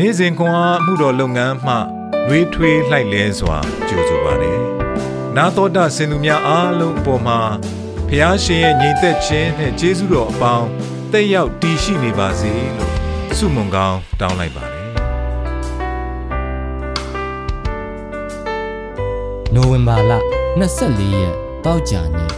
[0.00, 1.74] နေ့စဉ်ခွန်အားမှုတော်လုပ်ငန်းမှ
[2.28, 3.58] နှွေးထွေးလှိုက်လဲစွာ
[3.88, 4.60] ကြိုဆိုပါတယ်။
[5.36, 7.40] နာတော်တာစင်သူများအားလုံးအပေါ်မှာ
[8.08, 10.66] ဖះရှင်ရဲ့ညီသက်ခြင်းနဲ့ကျေးဇူးတော်အပေါင်း
[11.12, 12.92] တက်ရောက်တည်ရှိနေပါစေလို့
[13.38, 14.84] ဆုမွန်ကောင်းတောင်းလိုက်ပါတယ်။
[19.54, 20.12] နိုဝင်ဘာလ
[20.66, 21.34] 24ရက်
[21.64, 22.32] တောက်ကြနေ့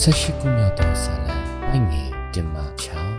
[0.00, 1.36] ဆက်ရှိခုမြောက်သောဆာလံ
[1.68, 3.11] ပိုင်းငယ်တင်မာချောင်း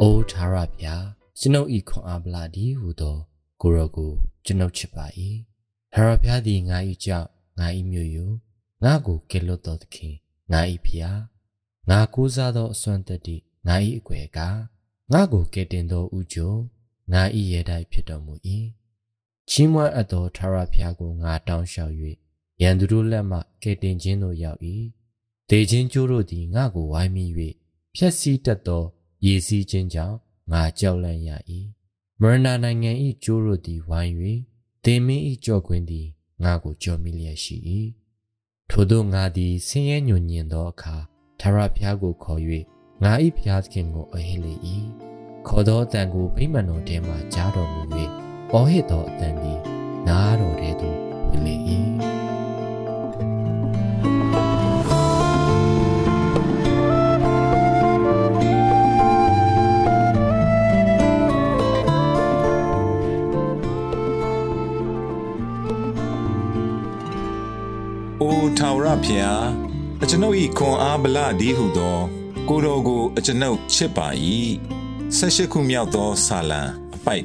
[0.00, 0.94] အိုးထာရဗျာ
[1.38, 3.16] ကျွန်ုပ်ဤခွန်အားပလာဒီဟူသော
[3.60, 4.12] ကိုရောကို
[4.44, 5.06] ကျွန်ုပ်ချစ်ပါ၏
[5.92, 8.18] ထာရဗျာသည်ငါ၏ကြောင့်ငါ၏မြို့ယ
[8.84, 10.14] ငါကိုကယ်လွတ်တော်သခင်
[10.52, 11.20] ငါ၏ဖျား
[11.90, 14.38] ငါကိုးစားသောအစွမ်းတက်သည့်ငါ၏အကွယ်က
[15.12, 16.52] ငါကိုကယ်တင်သောဥကြုံ
[17.12, 18.34] ငါ၏ရဲတိုက်ဖြစ်တော်မူ၏
[19.50, 21.94] ချီးမွမ်းအပ်သောထာဝရဘုရားကိုငါတောင်းလျှောက်၍
[22.62, 24.60] ရန်သူတို့လက်မှကယ်တင်ခြင်းသို့ရောက်၏
[25.50, 27.24] ဒေချင်းကျိုးတို့သည်ငါကိုဝိုင်းမိ၍
[27.94, 28.84] ဖြက်စီးတတ်သော
[29.24, 30.16] ရည်စည်းခြင်းကြောင့်
[30.52, 31.30] ငါကြောက်လန့်ရ၏
[32.20, 32.90] မရဏနိုင်ငံ၏
[33.24, 34.14] ကျိုးတို့သည်ဝိုင်း၍
[34.84, 36.06] ဒေမင်း၏ကြော့ခွင်းသည်
[36.42, 37.56] ငါကိုကြော်မိလျက်ရှိ၏
[38.70, 40.96] ထို့သောငါသည်ဆင်းရဲညွန်ညင်သောအခါ
[41.40, 42.40] ထာဝရဘုရားကိုခေါ်၍
[43.02, 44.54] ငါ၏ဘုရားသခင်ကိုအဟိလေ၏
[45.46, 47.82] ခေါ်သောအတန်ကိုဗိမာန်တော်ထဲမှကြားတော်မူ၍
[48.52, 49.60] အော်ဟစ်သောအတန်သည်
[50.08, 51.54] နားတော်ထဲသို့ဝင်လေ၏
[68.58, 69.44] ထာဝရဖျား
[70.02, 71.98] အကျွန်ုပ်၏ခွန်အားဗလဒီဟုသော
[72.48, 74.06] ကိုတော်ကိုအကျွန်ုပ်ချစ်ပါ၏
[75.16, 76.62] ဆက်ရှိခုမြောက်သောဆာလံ
[76.94, 77.24] အပိုက်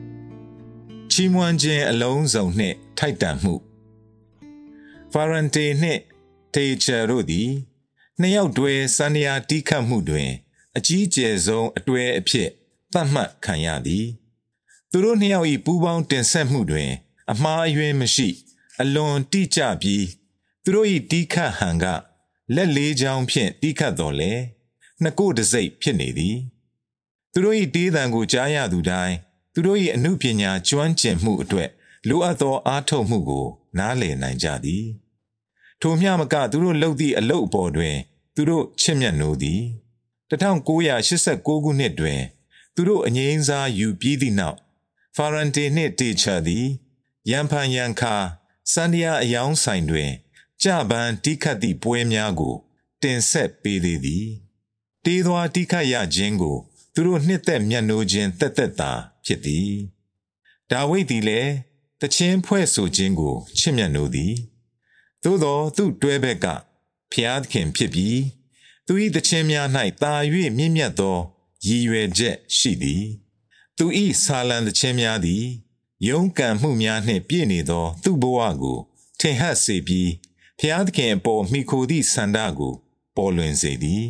[0.00, 3.54] 1ချီးမွမ်းခြင်းအလုံးစုံနှင့်ထိုက်တန်မှု
[5.12, 6.00] ဖာရန်တေနှင့်
[6.54, 7.50] တေချာတို့သည်
[8.20, 10.30] နှစ်ယောက်တွဲစန္ဒယာတီးခတ်မှုတွင်
[10.76, 12.48] အကြီးကျယ်ဆုံးအတွေ့အဖြစ်
[12.92, 14.06] သတ်မှတ်ခံရသည်
[14.90, 16.90] သူတို့နှစ်ယောက်၏ပူးပေါင်းတင်ဆက်မှုတွင်
[17.30, 18.28] အမှားအယွင်းမရှိ
[18.80, 20.04] အလွန်တိကျပြီး
[20.64, 21.84] သူတို့၏တီးခတ်ဟန်က
[22.54, 24.32] လက်လေးချောင်းဖြင့်တီးခတ်တော်လဲ
[25.02, 26.36] နှစ်ကိုတစိတ်ဖြစ်နေသည်
[27.32, 29.16] သူတို့၏တေးသံကိုကြားရသူတိုင်း
[29.54, 31.68] သူတို့၏အမှုပညာကျွမ်းကျင်မှုအတွေ့
[32.08, 33.46] လိုအပ်သောအားထုတ်မှုကို
[33.78, 34.86] နားလည်နိုင်ကြသည်
[35.80, 37.96] ထိုမျှမကသူတို့လှုပ်သည့်အလုတ်အပေါ်တွင်
[38.34, 39.62] သူတို့ချစ်မြတ်နိုးသည်
[40.30, 42.20] 1989ခုနှစ်တွင်
[42.74, 44.58] သူတို့အငိမ့်စားယူပြီးသည့်နောက်
[45.16, 46.66] ဖာရန်တေနှင့်တေချာသည်
[47.30, 48.14] ရန်ဖန်ရန်ခါ
[48.72, 50.10] စန္ဒယာအယောင်းဆိုင်တွင်
[50.64, 52.54] ကြပန်းတိခတ်သည့်ပွဲများကို
[53.02, 54.26] တင်ဆက်ပေးသေးသည်
[55.04, 56.56] တေးသွားတိခတ်ရခြင်းကို
[56.94, 58.92] သူတို့နှစ်သက်မျက်နှိုးခြင်းတက်တက်တာ
[59.24, 59.70] ဖြစ်သည်
[60.70, 61.52] ဒါဝိဒ်သည်လည်း
[62.00, 64.34] တခြင်းဖွဲ့ဆိုခြင်းကိုချစ်မြတ်နိုးသည်
[65.22, 66.46] သို့သောသူ့တွဲဘက်က
[67.12, 68.20] ဖျားသခင်ဖြစ်ပြီး
[68.86, 69.68] သူ၏တခြင်းများ၌
[70.02, 70.14] တာ၍
[70.56, 71.16] မြင့်မြတ်သော
[71.66, 73.04] ရည်ရွယ်ချက်ရှိသည်
[73.76, 73.84] သူ၏
[74.22, 75.44] ဆာလံတခြင်းများသည်
[76.08, 78.78] ယုံကံမှုများနှင့်ပြည့်နေသော သူ့ဘဝကို
[79.20, 80.10] ထင်ဟပ်စေပြီး
[80.60, 82.74] ဖျားသခင်အပေါ်မိခိုသည့်ဆန္ဒကို
[83.16, 84.04] ပေါ်လွင်စေသည်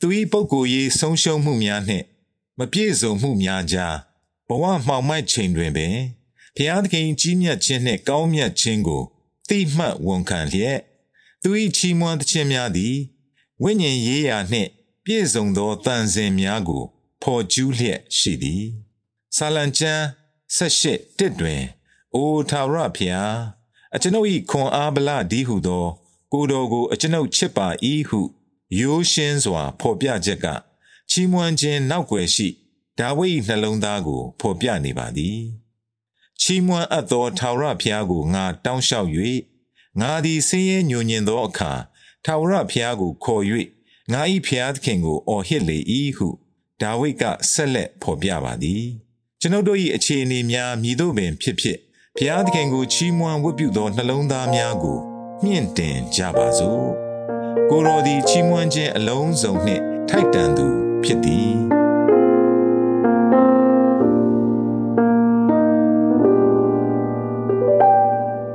[0.00, 2.06] သူ၏ပုဂ္ဂိုလ်ရေးဆုံးရှုံးမှုများနှင့်
[2.58, 3.96] မပြည့်စုံမှုများကြား
[4.48, 5.96] ဘဝမှောင်မိုက်ချိန်တွင်ပင်
[6.56, 9.02] ဖျားသခင်ကြီးမြတ်ခြင်းနှင့်ကောင်းမြတ်ခြင်းကို
[9.48, 10.78] သိမှတ်ဝန်ခံလျက်
[11.42, 12.96] သူ၏ချီးမွမ်းခြင်းများသည်
[13.62, 14.70] ဝိညာဉ်ရေးရာနှင့်
[15.04, 16.84] ပြည့်စုံသောတန်စင်များကို
[17.22, 18.64] ဖော်ကျူးလျက်ရှိသည်
[19.36, 20.02] ဆာလံကျမ်း
[20.56, 20.84] ၁၈
[21.18, 21.62] တစ်တွင်
[22.14, 23.34] အိုထာဝရဖျား
[23.94, 25.86] အကျွန်ုပ်၏ခွန်အားဗလဒီဟုသော
[26.32, 27.68] ကိုတော်ကိုအကျွန်ုပ်ချစ်ပါ၏
[28.08, 28.20] ဟု
[28.78, 30.46] ရိုးရှင်းစွာဖော်ပြချက်က
[31.10, 32.48] ချီးမွမ်းခြင်းနောက်ွယ်ရှိ
[32.98, 35.40] ဒါဝိဒ်နှလုံးသားကိုဖော်ပြနေပါသည်
[36.40, 39.10] ချီးမွမ်းအပ်သောထာဝရဘုရားကိုငါတောင်းလျှောက်၍
[40.00, 41.72] ငါသည်ဆင်းရဲညှို့ညင်သောအခါ
[42.24, 43.44] ထာဝရဘုရားကိုခေါ်၍
[44.12, 45.78] ငါ၏ဘုရားသခင်ကိုအော်ဟစ်လေ၏
[46.16, 46.28] ဟု
[46.80, 48.84] ဒါဝိဒ်ကဆက်လက်ဖော်ပြပါသည်
[49.40, 51.78] ကျွန်ုပ်တို့၏အခြေအနေများမြည်တို့ပင်ဖြစ်ဖြစ်
[52.18, 54.98] ဖျားသခင်ကိုချီးမွမ်းဝတ်ပြုသောနှလုံးသားများကို
[55.44, 56.86] မြင့်တင်ကြပါစို့
[57.70, 60.66] ကိုတော်သည်ချီးမွမ်းခြင်းအလုံးစုံနှင့်ထိုက်တန်သူ
[61.04, 61.54] ဖြစ်သည်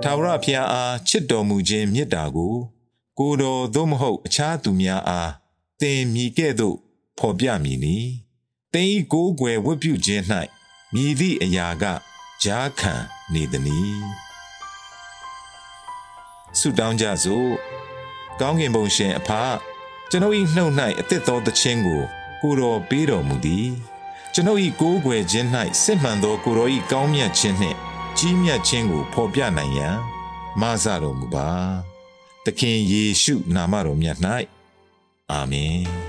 [0.04, 2.56] ထာဝရဘုရားအားချစ်တော်မူခြင်းမေတ္တာကို
[3.20, 5.32] ကိုတော်သို့မဟုတ်အခြားသူများအား
[5.82, 6.78] သင်မြည်ကဲ့သို့
[7.20, 7.98] ဖော်ပြမည်နီ
[8.74, 10.24] သင်၏ကိုးကွယ်ဝတ်ပြုခြင်း၌
[10.94, 11.86] မြည်သည့်အရာက
[12.44, 12.94] ကြားခံ
[13.34, 13.98] နေသည်။
[16.60, 17.50] ဆုတောင်းကြစို့။
[18.40, 19.30] ကောင်းကင်ဘုံရှင်အဖ
[20.10, 22.02] ကျွန်ုပ်၏နှုတ်၌အသစ်သောသခြင်းကို
[22.42, 23.68] ကိုတော်ပေးတော်မူသည်။
[24.34, 25.48] ကျွန်ုပ်၏ကိုးကွယ်ခြင်း၌
[25.84, 27.78] စစ်မှန်သောကိုတော်၏ကောင်းမြတ်ခြင်းနှင့်
[28.18, 29.98] ကြီးမြတ်ခြင်းကိုဖော်ပြနိုင်ရန်
[30.62, 31.50] မဆတော်မူပါ။
[32.46, 34.18] သခင်ယေရှုနာမတော်မြတ်၌
[35.32, 35.80] အာမင်။